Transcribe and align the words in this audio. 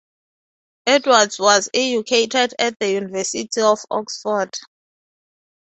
Edwards 0.87 1.37
was 1.37 1.69
educated 1.75 2.55
at 2.57 2.79
the 2.79 2.89
University 2.93 3.47
of 3.61 3.77
Oxford. 3.91 4.49